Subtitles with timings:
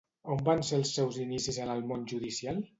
[0.35, 2.69] On van ser els seus inicis en el món judicial?